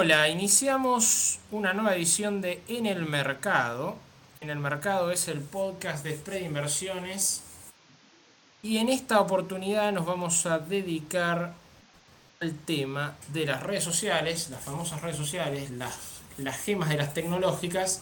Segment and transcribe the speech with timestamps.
[0.00, 3.96] Hola, iniciamos una nueva edición de En el Mercado.
[4.40, 7.42] En el Mercado es el podcast de Spread Inversiones.
[8.62, 11.52] Y en esta oportunidad nos vamos a dedicar
[12.38, 18.00] al tema de las redes sociales, las famosas redes sociales, las, gemas de las tecnológicas.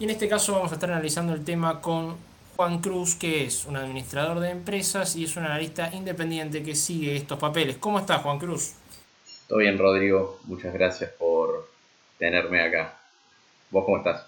[0.00, 2.16] Y en este caso vamos a estar analizando el tema con
[2.56, 7.14] Juan Cruz, que es un administrador de empresas y es un analista independiente que sigue
[7.14, 7.76] estos papeles.
[7.76, 8.72] ¿Cómo estás, Juan Cruz?
[9.46, 10.40] Todo bien, Rodrigo.
[10.44, 11.25] Muchas gracias por
[12.18, 12.98] tenerme acá.
[13.70, 14.26] ¿Vos cómo estás?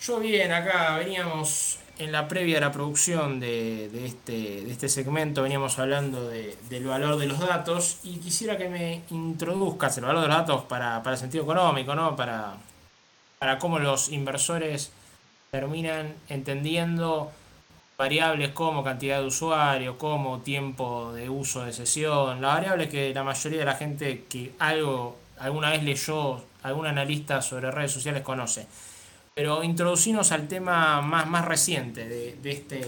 [0.00, 5.42] Yo bien, acá veníamos en la previa de la producción de, este, de este segmento,
[5.42, 10.28] veníamos hablando del valor de los datos y quisiera que me introduzcas el valor de
[10.28, 12.16] los datos para, el sentido económico, ¿no?
[12.16, 12.54] Para,
[13.38, 14.92] para cómo los inversores
[15.50, 17.30] terminan entendiendo
[17.96, 23.22] variables como cantidad de usuarios, como tiempo de uso de sesión, las variables que la
[23.22, 28.66] mayoría de la gente que algo alguna vez leyó, algún analista sobre redes sociales conoce.
[29.34, 32.80] Pero introducirnos al tema más, más reciente de, de este,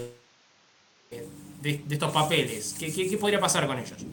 [1.60, 2.76] de, estos papeles.
[2.78, 4.06] ¿Qué, ¿Qué, podría pasar con ellos?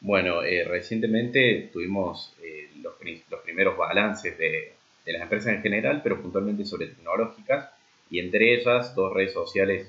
[0.00, 2.94] Bueno, eh, recientemente tuvimos eh, los,
[3.28, 4.74] los, primeros balances de,
[5.04, 7.70] de, las empresas en general, pero puntualmente sobre tecnológicas,
[8.08, 9.88] y entre ellas dos redes sociales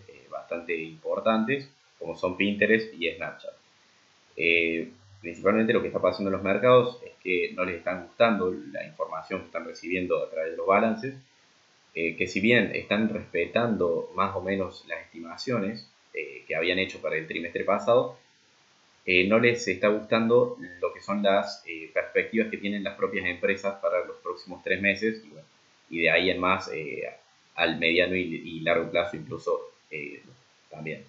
[0.51, 3.53] bastante importantes, como son Pinterest y Snapchat.
[5.21, 8.53] Eh, principalmente lo que está pasando en los mercados es que no les están gustando
[8.71, 11.15] la información que están recibiendo a través de los balances,
[11.93, 17.01] eh, que si bien están respetando más o menos las estimaciones eh, que habían hecho
[17.01, 18.17] para el trimestre pasado,
[19.27, 24.05] no les está gustando lo que son las perspectivas que tienen las propias empresas para
[24.05, 25.23] los próximos tres meses
[25.89, 26.69] y, de ahí en más
[27.55, 30.21] al mediano y, largo plazo incluso eh,
[30.69, 31.03] también.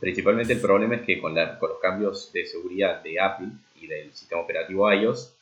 [0.00, 3.48] Principalmente el problema es que con, los cambios de seguridad de Apple
[3.80, 5.34] y del sistema operativo iOS,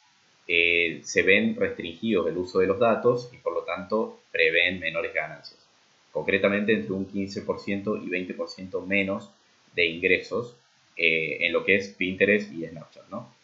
[0.46, 5.12] eh, se ven restringidos el uso de los datos y por lo tanto prevén menores
[5.14, 5.58] ganancias.
[6.12, 9.30] Concretamente entre un 15% y 20% menos
[9.74, 10.55] de ingresos
[10.96, 13.34] eh, en lo que es Pinterest y Snapchat, ¿no?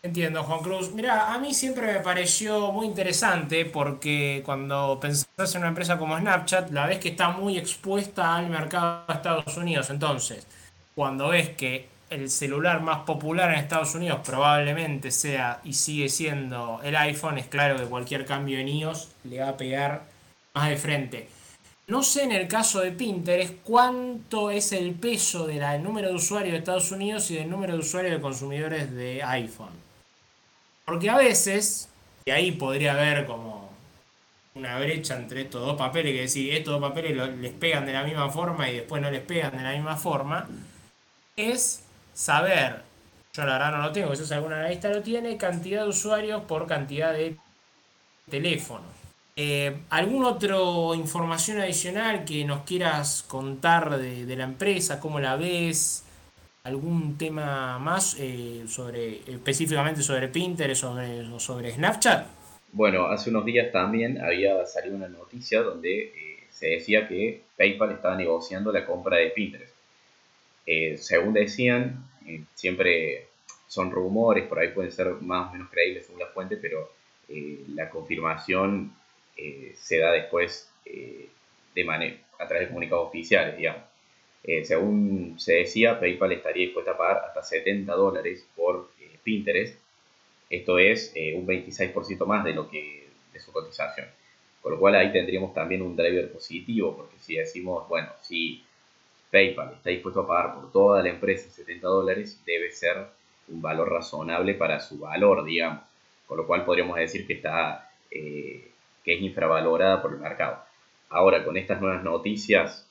[0.00, 0.92] Entiendo, Juan Cruz.
[0.92, 6.16] Mira, a mí siempre me pareció muy interesante porque cuando pensás en una empresa como
[6.16, 9.90] Snapchat, la ves que está muy expuesta al mercado de Estados Unidos.
[9.90, 10.46] Entonces,
[10.94, 16.80] cuando ves que el celular más popular en Estados Unidos probablemente sea y sigue siendo
[16.84, 20.04] el iPhone, es claro que cualquier cambio en iOS le va a pegar
[20.54, 21.28] más de frente.
[21.88, 26.52] No sé en el caso de Pinterest cuánto es el peso del número de usuarios
[26.52, 29.87] de Estados Unidos y del número de usuarios de consumidores de iPhone.
[30.88, 31.90] Porque a veces,
[32.24, 33.68] y ahí podría haber como
[34.54, 38.04] una brecha entre estos dos papeles, que decir, estos dos papeles les pegan de la
[38.04, 40.48] misma forma y después no les pegan de la misma forma,
[41.36, 41.82] es
[42.14, 42.80] saber,
[43.34, 46.66] yo la verdad no lo tengo, si alguna analista lo tiene, cantidad de usuarios por
[46.66, 47.36] cantidad de
[48.30, 48.88] teléfonos.
[49.36, 50.56] Eh, ¿Alguna otra
[50.96, 55.00] información adicional que nos quieras contar de la empresa?
[55.00, 56.07] ¿Cómo la ves?
[56.68, 62.26] Algún tema más eh, sobre específicamente sobre Pinterest o sobre Snapchat?
[62.72, 67.92] Bueno, hace unos días también había salido una noticia donde eh, se decía que PayPal
[67.92, 69.74] estaba negociando la compra de Pinterest.
[70.66, 72.04] Eh, según decían,
[72.54, 73.26] siempre
[73.66, 76.92] son rumores, por ahí pueden ser más o menos creíbles según la fuente, pero
[77.74, 78.92] la confirmación
[79.74, 83.82] se da después de manera, a través de comunicados oficiales, digamos.
[84.48, 89.78] Eh, según se decía, PayPal estaría dispuesta a pagar hasta 70 dólares por eh, Pinterest.
[90.48, 94.06] Esto es eh, un 26% más de lo que de su cotización.
[94.62, 98.64] Con lo cual ahí tendríamos también un driver positivo, porque si decimos, bueno, si
[99.30, 103.06] PayPal está dispuesto a pagar por toda la empresa 70 dólares, debe ser
[103.48, 105.84] un valor razonable para su valor, digamos.
[106.26, 108.72] Con lo cual podríamos decir que está que
[109.04, 110.64] es infravalorada por el mercado.
[111.10, 112.87] Ahora, con estas nuevas noticias,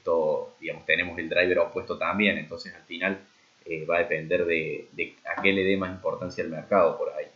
[0.00, 3.20] esto, digamos, tenemos el driver opuesto también, entonces al final
[3.66, 4.88] eh, va a depender de,
[5.26, 7.26] a qué le dé más importancia al mercado por ahí.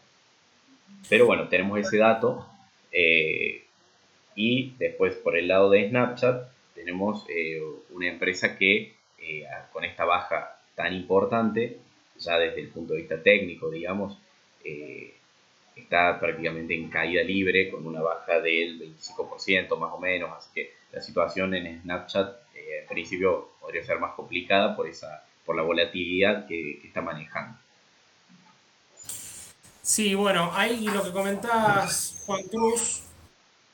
[1.08, 2.46] Pero bueno, tenemos ese dato
[2.90, 3.64] eh,
[4.34, 8.94] y después por el lado de Snapchat tenemos eh, una empresa que
[9.72, 11.78] con esta baja tan importante,
[12.18, 14.18] ya desde el punto de vista técnico, digamos,
[15.74, 20.74] está prácticamente en caída libre con una baja del 25% más o menos, así que
[20.92, 22.43] la situación en Snapchat
[22.86, 27.58] principio podría ser más complicada por, esa, por la volatilidad que, está manejando.
[29.82, 33.02] Sí, bueno, ahí lo que comentabas, Juan Cruz,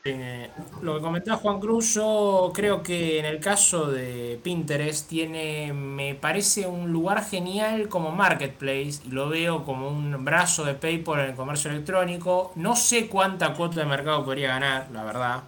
[0.03, 0.49] Eh,
[0.81, 6.15] lo que comentaba Juan Cruz, yo creo que en el caso de Pinterest tiene, me
[6.15, 11.35] parece un lugar genial como marketplace lo veo como un brazo de PayPal en el
[11.37, 12.53] comercio electrónico.
[12.57, 15.43] No sé cuánta cuota de mercado podría ganar, la verdad.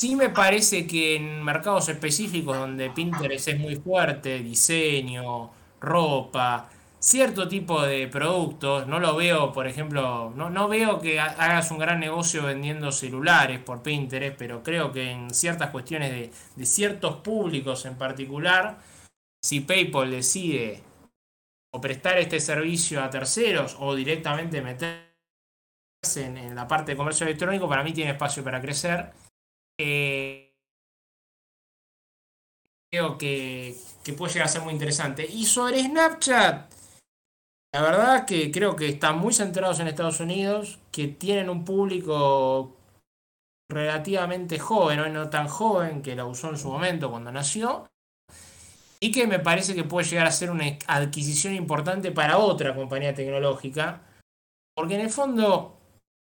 [0.00, 7.46] Sí me parece que en mercados específicos donde Pinterest es muy fuerte, diseño, ropa, cierto
[7.46, 12.00] tipo de productos, no lo veo, por ejemplo, no, no veo que hagas un gran
[12.00, 17.84] negocio vendiendo celulares por Pinterest, pero creo que en ciertas cuestiones de, de ciertos públicos
[17.84, 18.78] en particular,
[19.44, 20.82] si PayPal decide
[21.74, 25.04] o prestar este servicio a terceros o directamente meterse
[26.24, 29.12] en, en la parte de comercio electrónico, para mí tiene espacio para crecer.
[29.82, 30.52] Eh,
[32.92, 33.74] creo que,
[34.04, 35.26] que puede llegar a ser muy interesante.
[35.26, 36.70] Y sobre Snapchat,
[37.72, 42.76] la verdad que creo que están muy centrados en Estados Unidos, que tienen un público
[43.70, 47.88] relativamente joven, no tan joven que la usó en su momento cuando nació,
[49.00, 53.14] y que me parece que puede llegar a ser una adquisición importante para otra compañía
[53.14, 54.02] tecnológica,
[54.74, 55.79] porque en el fondo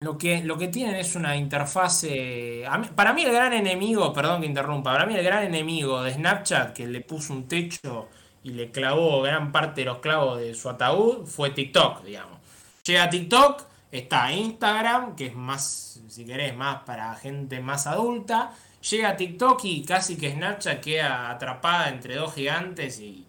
[0.01, 2.65] lo que, lo que tienen es una interfase...
[2.95, 6.75] para mí el gran enemigo, perdón que interrumpa, para mí el gran enemigo de Snapchat,
[6.75, 8.09] que le puso un techo
[8.43, 12.39] y le clavó gran parte de los clavos de su ataúd fue TikTok, digamos.
[12.85, 18.53] Llega TikTok, está Instagram, que es más, si querés, más para gente más adulta.
[18.91, 23.27] Llega TikTok y casi que Snapchat queda atrapada entre dos gigantes y.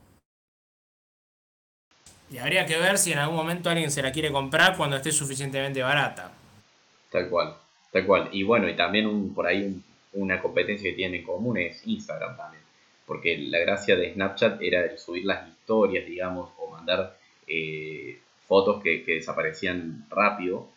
[2.29, 5.11] Y habría que ver si en algún momento alguien se la quiere comprar cuando esté
[5.11, 6.31] suficientemente barata.
[7.15, 7.55] Tal cual,
[7.91, 8.29] tal cual.
[8.31, 9.81] Y bueno, y también por ahí
[10.13, 12.65] una competencia que tiene en común es Instagram también
[13.05, 17.17] porque la gracia de Snapchat era subir las historias, digamos, o mandar
[17.47, 20.67] eh, fotos que, desaparecían rápido.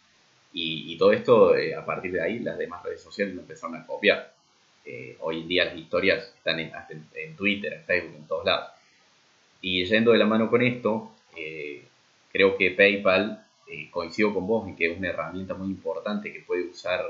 [0.53, 3.87] Y, todo esto, eh, a partir de ahí, las demás redes sociales lo empezaron a
[3.87, 4.35] copiar.
[4.85, 6.73] Eh, hoy en día las historias están en,
[7.15, 8.71] en, Twitter, en Facebook, en todos lados.
[9.61, 11.13] Y yendo de la mano con esto,
[12.33, 13.45] creo que PayPal,
[13.91, 17.05] coincido con vos en que es una herramienta muy importante que puede usar,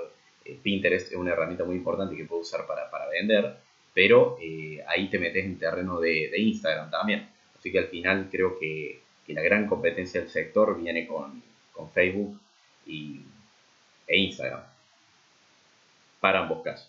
[0.62, 3.56] Pinterest es una herramienta muy importante que puede usar para, para vender
[3.99, 7.28] pero eh, ahí te metes en terreno de, Instagram también.
[7.58, 11.43] Así que al final creo que, la gran competencia del sector viene con,
[11.93, 12.38] Facebook
[12.87, 13.22] y,
[14.06, 14.62] e Instagram.
[16.20, 16.88] Para ambos casos.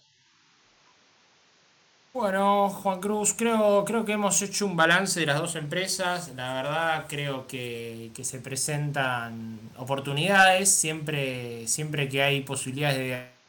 [2.11, 6.33] Bueno, Juan Cruz, creo, creo que hemos hecho un balance de las dos empresas.
[6.35, 13.39] La verdad creo que, que se presentan oportunidades siempre, siempre que hay posibilidades de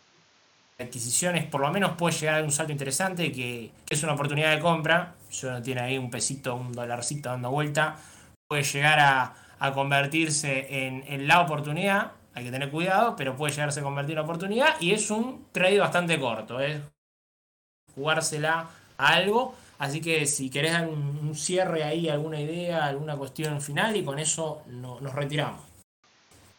[0.85, 4.61] adquisiciones, por lo menos puede llegar a un salto interesante que, es una oportunidad de
[4.61, 5.15] compra.
[5.29, 7.97] Si uno tiene ahí un pesito, un dolarcito dando vuelta,
[8.49, 12.13] puede llegar a, convertirse en, la oportunidad.
[12.35, 14.81] Hay que tener cuidado, pero puede llegarse a convertir en oportunidad.
[14.81, 16.81] Y es un trade bastante corto, es
[17.95, 19.55] jugársela a algo.
[19.81, 24.19] Así que si querés dar un, cierre ahí, alguna idea, alguna cuestión final, y con
[24.19, 25.63] eso nos retiramos.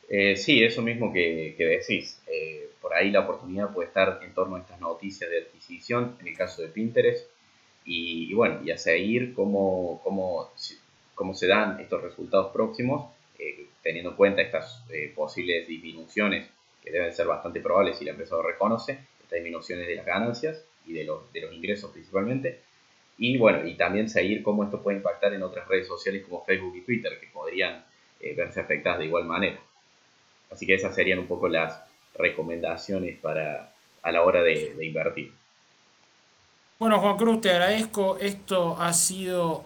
[0.10, 2.20] Eh, sí, eso mismo que, decís.
[2.26, 6.28] Eh, por ahí la oportunidad puede estar en torno a estas noticias de adquisición, en
[6.30, 7.30] el caso de Pinterest,
[7.86, 10.52] y, bueno, y a seguir cómo, cómo,
[11.14, 14.84] cómo, se dan estos resultados próximos, eh, teniendo en cuenta estas
[15.16, 16.50] posibles disminuciones
[16.84, 20.64] que deben ser bastante probables si la empresa lo reconoce, estas disminuciones de las ganancias
[20.86, 22.62] y de los, de los ingresos principalmente.
[23.18, 26.76] Y bueno, y también seguir cómo esto puede impactar en otras redes sociales como Facebook
[26.76, 27.86] y Twitter, que podrían
[28.36, 29.60] verse afectadas de igual manera.
[30.52, 31.82] Así que esas serían un poco las
[32.16, 33.72] recomendaciones para
[34.04, 35.32] a la hora de, invertir.
[36.80, 38.18] Bueno, Juan Cruz, te agradezco.
[38.18, 39.64] Esto ha sido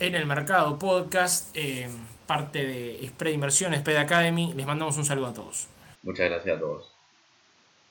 [0.00, 1.88] en el mercado podcast, eh,
[2.26, 4.52] parte de Spread Inversión, Spread Academy.
[4.54, 5.68] Les mandamos un saludo a todos.
[6.02, 6.91] Muchas gracias a todos.